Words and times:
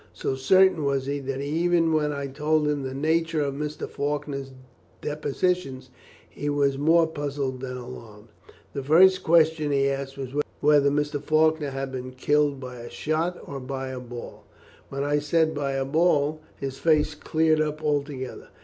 So 0.13 0.33
certain 0.35 0.83
was 0.83 1.05
he, 1.05 1.19
that 1.19 1.41
even 1.41 1.93
when 1.93 2.11
I 2.11 2.25
told 2.25 2.67
him 2.67 2.81
the 2.81 2.95
nature 2.95 3.41
of 3.41 3.53
Mr. 3.53 3.87
Faulkner's 3.87 4.51
depositions, 4.99 5.91
he 6.27 6.49
was 6.49 6.75
more 6.75 7.05
puzzled 7.05 7.59
than 7.59 7.77
alarmed. 7.77 8.29
The 8.73 8.81
first 8.81 9.21
question 9.21 9.71
he 9.71 9.89
asked 9.89 10.17
was 10.17 10.33
whether 10.59 10.89
Mr. 10.89 11.21
Faulkner 11.21 11.69
had 11.69 11.91
been 11.91 12.13
killed 12.13 12.59
by 12.59 12.87
shot 12.89 13.37
or 13.45 13.59
by 13.59 13.89
a 13.89 13.99
ball. 13.99 14.45
When 14.89 15.03
I 15.03 15.19
said 15.19 15.53
by 15.53 15.73
a 15.73 15.85
ball 15.85 16.41
his 16.55 16.79
face 16.79 17.13
cleared 17.13 17.61
up 17.61 17.83
altogether. 17.83 18.47